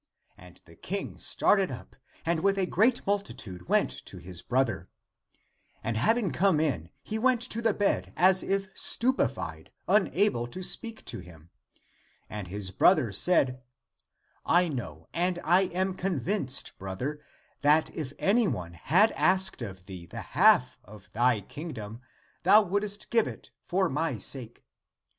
[0.35, 1.95] And the King started up,
[2.25, 4.89] and with a great multitude went to his brother.
[5.83, 10.63] And having come in he went to the bed as if stupe fied, unable to
[10.63, 11.51] speak to him.
[12.31, 13.61] And his brother said,"
[14.63, 17.23] I know and I am convinced, brother,
[17.61, 22.01] that if any one had asked of thee the half of thy kingdom,
[22.41, 24.63] thou wouldst give it for my sake.